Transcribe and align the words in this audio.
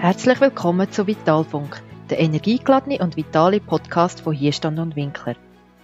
Herzlich 0.00 0.40
willkommen 0.40 0.92
zu 0.92 1.08
Vitalfunk, 1.08 1.82
der 2.08 2.20
energiegeladene 2.20 2.98
und 2.98 3.16
vitale 3.16 3.58
Podcast 3.58 4.20
von 4.20 4.32
Hierstand 4.32 4.78
und 4.78 4.94
Winkler. 4.94 5.34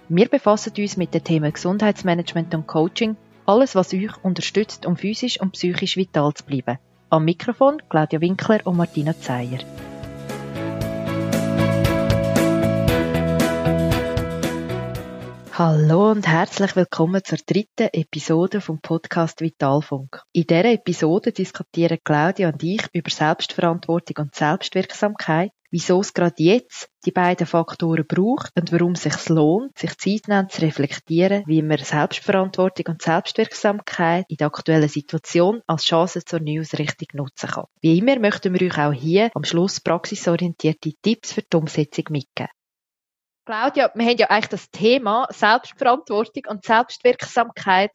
Wir 0.07 0.29
befassen 0.29 0.71
uns 0.77 0.95
mit 0.95 1.13
den 1.13 1.25
Themen 1.25 1.51
Gesundheitsmanagement 1.51 2.55
und 2.55 2.65
Coaching, 2.65 3.17
alles 3.45 3.75
was 3.75 3.93
euch 3.93 4.23
unterstützt, 4.23 4.85
um 4.85 4.95
physisch 4.95 5.41
und 5.41 5.51
psychisch 5.51 5.97
vital 5.97 6.33
zu 6.33 6.45
bleiben. 6.45 6.79
Am 7.09 7.25
Mikrofon 7.25 7.81
Claudia 7.89 8.21
Winkler 8.21 8.61
und 8.63 8.77
Martina 8.77 9.19
Zeyer. 9.19 9.59
Hallo 15.57 16.11
und 16.11 16.27
herzlich 16.27 16.75
willkommen 16.75 17.23
zur 17.23 17.37
dritten 17.37 17.87
Episode 17.93 18.59
vom 18.59 18.81
Podcast 18.81 19.39
Vitalfunk. 19.39 20.21
In 20.33 20.43
dieser 20.43 20.65
Episode 20.65 21.31
diskutieren 21.31 21.97
Claudia 22.03 22.49
und 22.49 22.61
ich 22.61 22.81
über 22.91 23.09
Selbstverantwortung 23.09 24.25
und 24.25 24.35
Selbstwirksamkeit, 24.35 25.51
wieso 25.71 26.01
es 26.01 26.13
gerade 26.13 26.35
jetzt 26.39 26.89
die 27.05 27.11
beiden 27.11 27.47
Faktoren 27.47 28.05
braucht 28.05 28.51
und 28.57 28.73
warum 28.73 28.91
es 28.91 29.03
sich 29.03 29.29
lohnt, 29.29 29.77
sich 29.77 29.97
Zeit 29.97 30.27
nehmen 30.27 30.49
zu 30.49 30.59
reflektieren, 30.59 31.43
wie 31.47 31.61
man 31.61 31.77
Selbstverantwortung 31.77 32.87
und 32.87 33.01
Selbstwirksamkeit 33.01 34.25
in 34.27 34.35
der 34.35 34.47
aktuellen 34.47 34.89
Situation 34.89 35.61
als 35.67 35.85
Chance 35.85 36.25
zur 36.25 36.41
News-Richtung 36.41 37.07
nutzen 37.13 37.47
kann. 37.49 37.67
Wie 37.79 37.97
immer 37.97 38.19
möchten 38.19 38.53
wir 38.53 38.67
euch 38.67 38.77
auch 38.77 38.91
hier 38.91 39.31
am 39.33 39.45
Schluss 39.45 39.79
praxisorientierte 39.79 40.91
Tipps 41.01 41.31
für 41.31 41.43
die 41.43 41.55
Umsetzung 41.55 42.07
mitgeben. 42.09 42.49
Claudia, 43.45 43.91
wir 43.93 44.05
haben 44.05 44.17
ja 44.17 44.29
eigentlich 44.31 44.49
das 44.49 44.71
Thema 44.71 45.27
Selbstverantwortung 45.29 46.43
und 46.49 46.65
Selbstwirksamkeit 46.65 47.91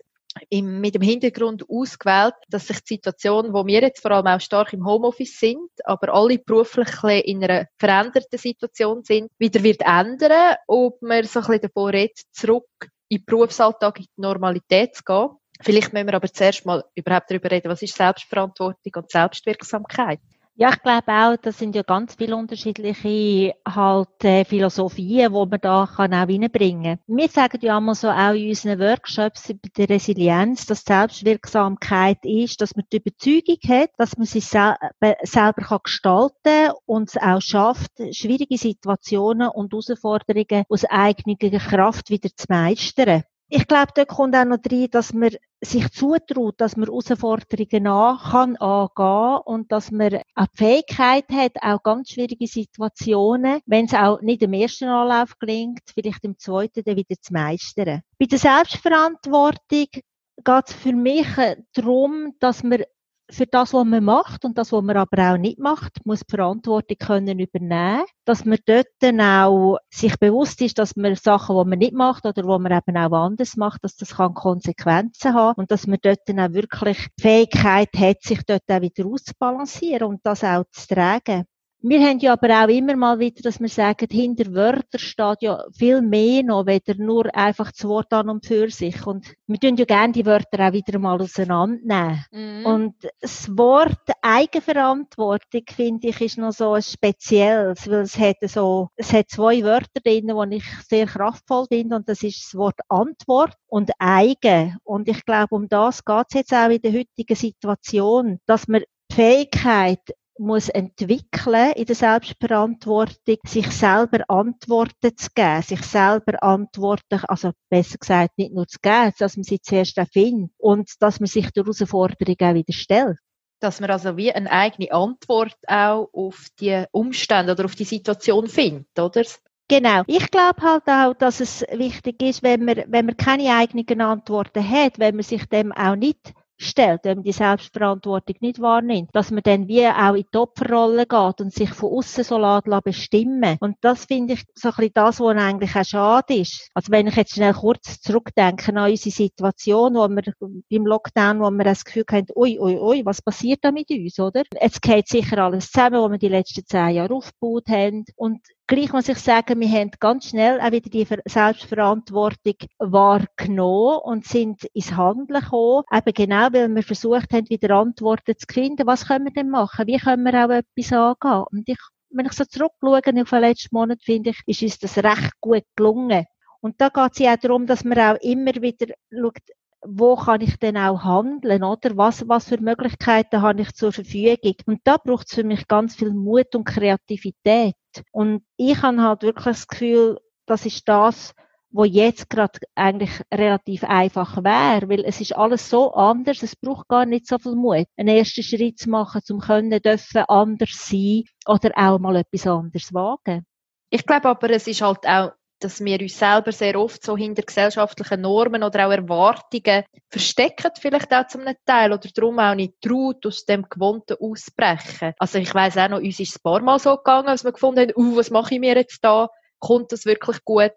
im, 0.49 0.81
mit 0.81 0.95
dem 0.95 1.03
Hintergrund 1.03 1.69
ausgewählt, 1.69 2.35
dass 2.49 2.69
sich 2.69 2.81
die 2.85 2.95
Situation, 2.95 3.53
wo 3.53 3.67
wir 3.67 3.81
jetzt 3.81 4.01
vor 4.01 4.13
allem 4.13 4.29
auch 4.29 4.41
stark 4.41 4.73
im 4.73 4.87
Homeoffice 4.87 5.41
sind, 5.41 5.69
aber 5.85 6.15
alle 6.15 6.39
beruflich 6.39 7.03
in 7.25 7.43
einer 7.43 7.67
veränderten 7.79 8.39
Situation 8.39 9.03
sind, 9.03 9.29
wieder 9.39 9.61
wird 9.65 9.83
ändern, 9.83 10.55
ob 10.69 11.03
man 11.03 11.25
so 11.25 11.41
ein 11.41 11.47
bisschen 11.47 11.63
davon 11.63 11.91
redet, 11.91 12.21
zurück 12.31 12.69
in 13.09 13.19
den 13.19 13.25
Berufsalltag, 13.25 13.99
in 13.99 14.05
die 14.05 14.21
Normalität 14.21 14.95
zu 14.95 15.03
gehen. 15.03 15.31
Vielleicht 15.61 15.93
müssen 15.93 16.07
wir 16.07 16.15
aber 16.15 16.33
zuerst 16.33 16.65
mal 16.65 16.85
überhaupt 16.95 17.29
darüber 17.29 17.51
reden, 17.51 17.71
was 17.71 17.83
ist 17.83 17.97
Selbstverantwortung 17.97 18.93
und 18.95 19.11
Selbstwirksamkeit? 19.11 20.21
Ja, 20.57 20.69
ich 20.71 20.83
glaube 20.83 21.11
auch, 21.11 21.37
das 21.39 21.59
sind 21.59 21.75
ja 21.75 21.83
ganz 21.83 22.17
viele 22.17 22.37
unterschiedliche 22.37 23.55
halt, 23.67 24.25
äh, 24.25 24.45
Philosophien, 24.45 25.33
die 25.33 25.39
man 25.39 25.59
da 25.61 25.89
kann 25.97 26.13
auch 26.13 26.29
reinbringen 26.29 26.99
kann. 26.99 27.17
Wir 27.17 27.29
sagen 27.29 27.59
ja 27.63 27.79
immer 27.79 27.95
so 27.95 28.09
auch 28.11 28.35
in 28.35 28.49
unseren 28.51 28.79
Workshops 28.79 29.49
über 29.49 29.69
die 29.75 29.85
Resilienz, 29.85 30.67
dass 30.67 30.85
Selbstwirksamkeit 30.85 32.19
ist, 32.25 32.61
dass 32.61 32.77
man 32.77 32.85
die 32.93 32.99
Überzeugung 32.99 33.57
hat, 33.69 33.91
dass 33.97 34.19
man 34.19 34.27
sich 34.27 34.45
sel 34.45 34.75
äh, 35.01 35.15
selber 35.23 35.63
kann 35.63 35.79
gestalten 35.83 36.73
und 36.85 37.09
es 37.09 37.17
auch 37.17 37.41
schafft, 37.41 37.93
schwierige 38.13 38.59
Situationen 38.59 39.49
und 39.49 39.73
Herausforderungen 39.73 40.65
aus 40.69 40.85
eigener 40.85 41.59
Kraft 41.59 42.11
wieder 42.11 42.29
zu 42.37 42.45
meistern. 42.51 43.23
Ich 43.53 43.67
glaube, 43.67 43.91
da 43.97 44.05
kommt 44.05 44.37
auch 44.37 44.45
noch 44.45 44.59
rein, 44.71 44.87
dass 44.93 45.13
man 45.13 45.31
sich 45.61 45.91
zutraut, 45.91 46.61
dass 46.61 46.77
man 46.77 46.87
Herausforderungen 46.87 47.87
an, 47.89 48.19
kann 48.19 48.57
angehen 48.57 49.41
und 49.45 49.73
dass 49.73 49.91
man 49.91 50.21
auch 50.37 50.47
die 50.53 50.57
Fähigkeit 50.57 51.25
hat, 51.33 51.57
auch 51.61 51.83
ganz 51.83 52.11
schwierige 52.11 52.47
Situationen, 52.47 53.61
wenn 53.67 53.87
es 53.87 53.95
auch 53.95 54.21
nicht 54.21 54.43
im 54.43 54.53
ersten 54.53 54.85
Anlauf 54.85 55.37
gelingt, 55.41 55.81
vielleicht 55.93 56.23
im 56.23 56.39
zweiten 56.39 56.85
dann 56.85 56.95
wieder 56.95 57.17
zu 57.21 57.33
meistern. 57.33 58.03
Bei 58.21 58.27
der 58.27 58.39
Selbstverantwortung 58.39 59.59
geht 59.65 60.65
es 60.67 60.73
für 60.73 60.93
mich 60.93 61.27
darum, 61.75 62.37
dass 62.39 62.63
man 62.63 62.85
für 63.31 63.47
das, 63.47 63.73
was 63.73 63.85
man 63.85 64.05
macht 64.05 64.45
und 64.45 64.59
das, 64.59 64.73
was 64.73 64.83
man 64.83 64.97
aber 64.97 65.33
auch 65.33 65.37
nicht 65.39 65.59
macht, 65.59 66.05
muss 66.05 66.21
die 66.21 66.37
Verantwortung 66.37 66.97
können 66.99 67.39
übernehmen, 67.39 68.05
dass 68.25 68.45
man 68.45 68.59
dort 68.67 68.87
dann 69.01 69.21
auch 69.21 69.79
sich 69.91 70.19
bewusst 70.19 70.61
ist, 70.63 70.79
dass 70.79 70.97
man 70.97 71.15
Sachen, 71.17 71.57
die 71.57 71.69
man 71.69 71.79
nicht 71.79 71.95
macht 71.95 72.27
oder 72.27 72.45
wo 72.45 72.59
man 72.59 72.73
eben 72.73 72.97
auch 72.97 73.13
anders 73.13 73.57
macht, 73.57 73.85
dass 73.85 73.97
das 73.97 74.17
kann 74.17 74.35
Konsequenzen 74.35 75.35
haben 75.35 75.61
und 75.61 75.71
dass 75.71 75.87
man 75.87 75.99
dort 76.03 76.21
dann 76.27 76.41
auch 76.41 76.53
wirklich 76.53 77.09
die 77.19 77.23
Fähigkeit 77.23 77.91
hat, 77.97 78.23
sich 78.23 78.43
dort 78.45 78.63
auch 78.69 78.81
wieder 78.81 79.07
auszubalancieren 79.07 80.09
und 80.09 80.21
das 80.25 80.45
auch 80.45 80.65
zu 80.71 80.95
tragen. 80.95 81.45
Wir 81.83 82.01
haben 82.07 82.19
ja 82.19 82.35
aber 82.35 82.63
auch 82.63 82.69
immer 82.69 82.95
mal 82.95 83.19
wieder, 83.19 83.41
dass 83.43 83.59
wir 83.59 83.69
sagen, 83.69 84.07
hinter 84.11 84.53
Wörtern 84.53 84.99
steht 84.99 85.39
ja 85.41 85.65
viel 85.73 86.03
mehr 86.03 86.43
noch, 86.43 86.67
weder 86.67 86.95
nur 86.97 87.35
einfach 87.35 87.73
das 87.73 87.87
Wort 87.89 88.13
an 88.13 88.29
und 88.29 88.45
für 88.45 88.69
sich. 88.69 89.07
Und 89.07 89.33
wir 89.47 89.59
tun 89.59 89.77
ja 89.77 89.87
gerne 89.87 90.13
die 90.13 90.27
Wörter 90.27 90.69
auch 90.69 90.73
wieder 90.73 90.99
mal 90.99 91.21
auseinandernehmen. 91.21 92.25
Mhm. 92.33 92.67
Und 92.67 92.95
das 93.21 93.49
Wort 93.57 93.97
Eigenverantwortung, 94.21 95.63
finde 95.75 96.09
ich, 96.09 96.21
ist 96.21 96.37
noch 96.37 96.53
so 96.53 96.75
ein 96.75 96.83
spezielles, 96.83 97.89
weil 97.89 98.01
es 98.01 98.19
hat 98.19 98.37
so, 98.43 98.89
es 98.97 99.15
hat 99.15 99.31
zwei 99.31 99.63
Wörter 99.63 100.01
drin, 100.05 100.31
die 100.51 100.57
ich 100.57 100.65
sehr 100.87 101.07
kraftvoll 101.07 101.65
finde, 101.69 101.97
und 101.97 102.09
das 102.11 102.23
ist 102.23 102.45
das 102.45 102.59
Wort 102.59 102.79
Antwort 102.89 103.55
und 103.69 103.91
Eigen. 103.99 104.77
Und 104.85 105.09
ich 105.09 105.25
glaube, 105.25 105.55
um 105.55 105.67
das 105.69 106.05
geht 106.05 106.27
es 106.29 106.35
jetzt 106.35 106.53
auch 106.53 106.69
in 106.69 106.83
der 106.83 106.93
heutigen 106.93 107.37
Situation, 107.37 108.39
dass 108.45 108.69
man 108.69 108.83
die 109.11 109.15
Fähigkeit, 109.15 110.01
muss 110.41 110.71
entwickeln 110.71 111.73
in 111.77 111.85
der 111.85 111.95
Selbstverantwortung, 111.95 113.37
sich 113.47 113.71
selber 113.71 114.25
Antworten 114.29 115.17
zu 115.17 115.29
geben, 115.35 115.63
sich 115.63 115.83
selber 115.83 116.43
Antworten, 116.43 117.21
also 117.29 117.53
besser 117.69 117.99
gesagt 117.99 118.39
nicht 118.39 118.53
nur 118.53 118.67
zu 118.67 118.79
geben, 118.81 119.13
dass 119.19 119.37
man 119.37 119.45
sie 119.45 119.61
zuerst 119.61 119.99
erfindet 119.99 120.51
und 120.57 120.91
dass 121.01 121.21
man 121.21 121.27
sich 121.27 121.51
der 121.51 121.65
Herausforderung 121.65 122.37
auch 122.41 122.55
wieder 122.55 122.73
stellt. 122.73 123.19
Dass 123.61 123.81
man 123.81 123.91
also 123.91 124.17
wie 124.17 124.33
eine 124.33 124.51
eigene 124.51 124.91
Antwort 124.91 125.55
auch 125.67 126.09
auf 126.13 126.47
die 126.59 126.85
Umstände 126.91 127.53
oder 127.53 127.67
auf 127.67 127.75
die 127.75 127.85
Situation 127.85 128.49
findet, 128.49 128.99
oder? 128.99 129.23
Genau. 129.69 130.03
Ich 130.07 130.31
glaube 130.31 130.63
halt 130.63 130.89
auch, 130.89 131.15
dass 131.15 131.39
es 131.39 131.65
wichtig 131.71 132.21
ist, 132.23 132.43
wenn 132.43 132.65
man, 132.65 132.83
wenn 132.89 133.07
man 133.07 133.17
keine 133.17 133.55
eigenen 133.55 134.01
Antworten 134.01 134.69
hat, 134.69 134.99
wenn 134.99 135.15
man 135.15 135.23
sich 135.23 135.47
dem 135.47 135.71
auch 135.71 135.95
nicht 135.95 136.33
stellt, 136.61 137.01
wenn 137.05 137.19
man 137.19 137.25
die 137.25 137.33
Selbstverantwortung 137.33 138.37
nicht 138.41 138.61
wahrnimmt, 138.61 139.11
dass 139.13 139.31
man 139.31 139.43
dann 139.43 139.67
wie 139.67 139.87
auch 139.87 140.15
in 140.15 140.25
die 140.33 140.39
Opferrolle 140.39 141.07
geht 141.07 141.41
und 141.41 141.53
sich 141.53 141.71
von 141.71 141.91
außen 141.91 142.25
so 142.25 142.39
lässt 142.39 142.85
bestimmen. 142.85 143.57
Und 143.61 143.77
das 143.81 144.05
finde 144.05 144.35
ich 144.35 144.45
so 144.55 144.69
ein 144.69 144.75
bisschen 144.77 144.93
das, 144.95 145.21
was 145.21 145.37
eigentlich 145.37 145.75
auch 145.75 145.85
schade 145.85 146.35
ist. 146.35 146.69
Also 146.75 146.93
wenn 146.93 147.07
ich 147.07 147.17
jetzt 147.17 147.35
schnell 147.35 147.55
kurz 147.55 148.01
zurückdenke 148.01 148.75
an 148.75 148.91
unsere 148.91 149.15
Situation, 149.15 149.95
wo 149.95 150.09
wir 150.09 150.35
beim 150.71 150.87
Lockdown, 150.87 151.41
wo 151.41 151.51
wir 151.51 151.65
das 151.65 151.85
Gefühl 151.85 152.05
haben, 152.11 152.27
ui, 152.37 152.59
ui, 152.59 152.79
ui, 152.79 153.05
was 153.05 153.23
passiert 153.23 153.61
da 153.63 153.73
mit 153.73 153.91
uns, 153.91 154.19
oder? 154.19 154.43
Jetzt 154.61 154.83
geht 154.83 155.09
sicher 155.09 155.39
alles 155.39 155.71
zusammen, 155.71 156.03
was 156.03 156.11
wir 156.11 156.19
die 156.19 156.29
letzten 156.29 156.67
zehn 156.67 156.91
Jahre 156.91 157.15
aufgebaut 157.15 157.69
haben. 157.69 158.05
Und 158.17 158.41
Gleich 158.71 158.93
muss 158.93 159.09
ich 159.09 159.19
sagen, 159.19 159.59
wir 159.59 159.69
haben 159.69 159.91
ganz 159.99 160.29
schnell 160.29 160.61
auch 160.61 160.71
wieder 160.71 160.89
die 160.89 161.05
Selbstverantwortung 161.25 162.55
wahrgenommen 162.79 163.99
und 164.05 164.25
sind 164.25 164.63
ins 164.73 164.95
Handeln 164.97 165.41
gekommen. 165.43 165.83
Eben 165.93 166.15
genau, 166.15 166.53
weil 166.53 166.73
wir 166.73 166.85
versucht 166.85 167.33
haben, 167.33 167.51
wieder 167.51 167.75
Antworten 167.75 168.39
zu 168.39 168.47
finden. 168.49 168.87
Was 168.87 169.09
können 169.09 169.25
wir 169.25 169.33
denn 169.33 169.51
machen? 169.51 169.89
Wie 169.89 169.99
können 169.99 170.23
wir 170.23 170.45
auch 170.45 170.51
etwas 170.51 170.93
angehen? 170.93 171.45
Und 171.51 171.69
ich, 171.69 171.79
wenn 172.11 172.27
ich 172.27 172.33
so 172.33 172.45
zurückschaue 172.45 172.99
auf 172.99 173.03
den 173.03 173.41
letzten 173.41 173.75
Monat, 173.75 173.99
finde 174.05 174.31
ich, 174.31 174.39
ist 174.47 174.63
uns 174.63 174.79
das 174.79 174.99
recht 174.99 175.33
gut 175.41 175.65
gelungen. 175.75 176.27
Und 176.61 176.81
da 176.81 176.91
geht 176.91 177.11
es 177.15 177.19
ja 177.19 177.35
auch 177.35 177.41
darum, 177.41 177.67
dass 177.67 177.83
man 177.83 177.99
auch 177.99 178.21
immer 178.21 178.55
wieder 178.55 178.95
schaut, 179.11 179.43
wo 179.83 180.17
kann 180.17 180.41
ich 180.41 180.59
denn 180.59 180.77
auch 180.77 181.05
handeln, 181.05 181.65
oder? 181.65 181.97
Was, 181.97 182.29
was 182.29 182.49
für 182.49 182.61
Möglichkeiten 182.61 183.41
habe 183.43 183.63
ich 183.63 183.73
zur 183.73 183.93
Verfügung? 183.93 184.55
Und 184.67 184.81
da 184.85 184.97
braucht 184.99 185.29
es 185.29 185.35
für 185.35 185.45
mich 185.45 185.67
ganz 185.69 185.97
viel 185.97 186.13
Mut 186.13 186.55
und 186.55 186.65
Kreativität. 186.65 187.75
Und 188.13 188.45
ich 188.57 188.81
habe 188.83 189.03
halt 189.03 189.23
wirklich 189.23 189.45
das 189.45 189.67
Gefühl, 189.67 190.19
das 190.47 190.67
ist 190.67 190.89
das, 190.89 191.35
wo 191.71 191.85
jetzt 191.85 192.29
gerade 192.29 192.59
eigentlich 192.75 193.23
relativ 193.33 193.85
einfach 193.85 194.37
wäre, 194.39 194.89
weil 194.89 195.05
es 195.05 195.21
ist 195.21 195.37
alles 195.37 195.71
so 195.71 195.93
anders, 195.95 196.43
es 196.43 196.57
braucht 196.57 196.89
gar 196.89 197.07
nicht 197.07 197.27
so 197.27 197.39
viel 197.39 197.55
Mut, 197.55 197.87
einen 197.97 198.17
ersten 198.17 198.43
Schritt 198.43 198.79
zu 198.79 198.91
machen, 198.91 199.23
zum 199.25 199.41
können 199.41 199.81
dürfen 199.81 200.25
anders 200.27 200.71
sein 200.73 201.23
oder 201.47 201.71
auch 201.77 201.99
mal 201.99 202.17
etwas 202.17 202.47
anderes 202.47 202.93
wagen. 202.93 203.47
Ich 203.91 204.05
glaube 204.05 204.29
aber, 204.29 204.51
es 204.51 204.67
ist 204.67 204.83
halt 204.83 205.07
auch 205.07 205.33
dass 205.61 205.85
wir 205.85 206.01
uns 206.01 206.19
selber 206.19 206.53
sehr 206.53 206.79
oft 206.79 207.05
so 207.05 207.17
hinter 207.17 207.43
gesellschaftlichen 207.43 208.23
Normen 208.23 208.63
oder 208.63 208.87
auch 208.87 208.93
Erwartungen 208.93 209.85
verstecken, 210.09 210.71
vielleicht 210.81 211.13
auch 211.13 211.27
zum 211.27 211.43
Teil, 211.67 211.93
oder 211.93 212.09
darum 212.15 212.39
auch 212.39 212.55
nicht 212.55 212.81
traut, 212.81 213.25
aus 213.27 213.45
dem 213.45 213.69
Gewohnten 213.69 214.17
ausbrechen. 214.21 215.13
Also 215.19 215.39
ich 215.39 215.55
weiss 215.55 215.77
auch 215.77 215.89
noch, 215.89 215.99
uns 215.99 216.19
ist 216.19 216.31
es 216.31 216.37
ein 216.37 216.43
paar 216.43 216.63
Mal 216.63 216.79
so 216.79 216.97
gegangen, 216.97 217.29
als 217.29 217.45
wir 217.45 217.53
gefunden 217.53 217.81
haben, 217.81 217.93
uh, 217.97 218.17
was 218.17 218.31
mache 218.31 218.55
ich 218.55 218.61
mir 218.61 218.75
jetzt 218.75 219.05
da? 219.05 219.29
Kommt 219.59 219.93
das 219.93 220.07
wirklich 220.07 220.45
gut? 220.45 220.73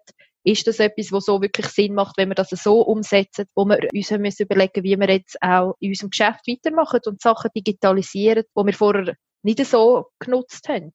Ist 0.46 0.66
das 0.66 0.78
etwas, 0.78 1.10
was 1.10 1.24
so 1.24 1.40
wirklich 1.40 1.66
Sinn 1.68 1.94
macht, 1.94 2.18
wenn 2.18 2.28
wir 2.28 2.34
das 2.34 2.50
so 2.50 2.82
umsetzen, 2.82 3.46
wo 3.54 3.64
wir 3.64 3.88
uns 3.92 4.10
müssen 4.10 4.42
überlegen, 4.42 4.84
wie 4.84 4.98
wir 4.98 5.08
jetzt 5.08 5.40
auch 5.40 5.74
in 5.80 5.90
unserem 5.90 6.10
Geschäft 6.10 6.46
weitermachen 6.46 7.00
und 7.06 7.22
Sachen 7.22 7.50
digitalisieren, 7.56 8.44
wo 8.54 8.66
wir 8.66 8.74
vorher 8.74 9.14
nicht 9.42 9.64
so 9.64 10.06
genutzt 10.18 10.68
haben. 10.68 10.92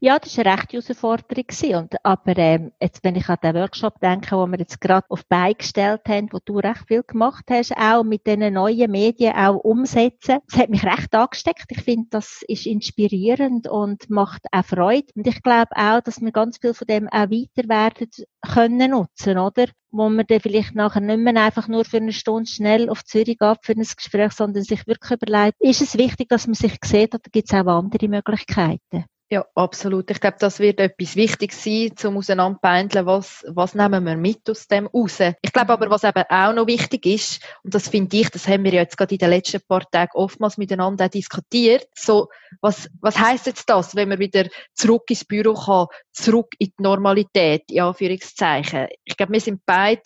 Ja, 0.00 0.18
das 0.18 0.36
war 0.36 0.46
eine 0.46 0.54
rechte 0.56 0.76
Herausforderung. 0.78 1.44
Und, 1.82 1.94
aber 2.04 2.36
ähm, 2.36 2.72
jetzt, 2.80 3.04
wenn 3.04 3.16
ich 3.16 3.28
an 3.28 3.38
den 3.42 3.54
Workshop 3.54 4.00
denke, 4.00 4.36
wo 4.36 4.46
wir 4.46 4.58
jetzt 4.58 4.80
gerade 4.80 5.06
auf 5.08 5.24
Bein 5.26 5.54
gestellt 5.56 6.02
haben, 6.08 6.28
wo 6.32 6.38
du 6.44 6.58
recht 6.58 6.86
viel 6.88 7.02
gemacht 7.02 7.44
hast, 7.50 7.76
auch 7.76 8.02
mit 8.02 8.26
diesen 8.26 8.52
neuen 8.52 8.90
Medien 8.90 9.34
auch 9.34 9.56
umsetzen, 9.56 10.38
das 10.48 10.60
hat 10.60 10.70
mich 10.70 10.84
recht 10.84 11.14
angesteckt. 11.14 11.66
Ich 11.68 11.82
finde, 11.82 12.08
das 12.10 12.42
ist 12.48 12.66
inspirierend 12.66 13.68
und 13.68 14.10
macht 14.10 14.42
auch 14.50 14.64
Freude. 14.64 15.06
Und 15.14 15.26
ich 15.26 15.42
glaube 15.42 15.70
auch, 15.74 16.00
dass 16.00 16.20
wir 16.20 16.32
ganz 16.32 16.58
viel 16.58 16.74
von 16.74 16.86
dem 16.86 17.08
auch 17.08 17.30
weiter 17.30 17.68
werden 17.68 18.08
können 18.42 18.90
nutzen, 18.90 19.38
oder? 19.38 19.66
Wo 19.90 20.08
man 20.08 20.26
dann 20.26 20.40
vielleicht 20.40 20.74
nachher 20.74 21.00
nicht 21.00 21.18
mehr 21.18 21.36
einfach 21.36 21.68
nur 21.68 21.84
für 21.84 21.98
eine 21.98 22.12
Stunde 22.12 22.48
schnell 22.50 22.88
auf 22.88 23.04
Zürich 23.04 23.38
geht 23.38 23.58
für 23.62 23.72
ein 23.72 23.86
Gespräch, 23.96 24.32
sondern 24.32 24.62
sich 24.62 24.86
wirklich 24.86 25.20
überlegt, 25.20 25.56
ist 25.60 25.82
es 25.82 25.98
wichtig, 25.98 26.28
dass 26.28 26.46
man 26.46 26.54
sich 26.54 26.76
sieht 26.82 27.14
oder 27.14 27.22
gibt 27.30 27.52
es 27.52 27.54
auch 27.54 27.66
andere 27.66 28.08
Möglichkeiten? 28.08 29.04
Ja, 29.32 29.46
absolut. 29.54 30.10
Ich 30.10 30.20
glaube, 30.20 30.36
das 30.38 30.60
wird 30.60 30.78
etwas 30.78 31.16
wichtig 31.16 31.54
sein, 31.54 31.96
zum 31.96 32.18
auseinanderpeindeln, 32.18 33.06
was, 33.06 33.42
was 33.48 33.74
nehmen 33.74 34.04
wir 34.04 34.14
mit 34.14 34.50
aus 34.50 34.68
dem 34.68 34.86
raus. 34.88 35.20
Ich 35.40 35.54
glaube 35.54 35.72
aber, 35.72 35.88
was 35.88 36.04
eben 36.04 36.24
auch 36.28 36.52
noch 36.52 36.66
wichtig 36.66 37.06
ist, 37.06 37.42
und 37.64 37.74
das 37.74 37.88
finde 37.88 38.14
ich, 38.18 38.28
das 38.28 38.46
haben 38.46 38.62
wir 38.64 38.74
ja 38.74 38.82
jetzt 38.82 38.98
gerade 38.98 39.14
in 39.14 39.18
den 39.18 39.30
letzten 39.30 39.62
paar 39.66 39.90
Tagen 39.90 40.10
oftmals 40.12 40.58
miteinander 40.58 41.08
diskutiert, 41.08 41.88
so, 41.94 42.28
was, 42.60 42.90
was 43.00 43.18
heißt 43.18 43.46
jetzt 43.46 43.70
das, 43.70 43.96
wenn 43.96 44.10
man 44.10 44.18
wieder 44.18 44.44
zurück 44.74 45.04
ins 45.08 45.24
Büro 45.24 45.54
kann, 45.54 45.86
zurück 46.12 46.52
in 46.58 46.66
die 46.78 46.82
Normalität, 46.82 47.70
in 47.70 47.80
Anführungszeichen. 47.80 48.88
Ich 49.02 49.16
glaube, 49.16 49.32
wir 49.32 49.40
sind 49.40 49.62
beide 49.64 50.02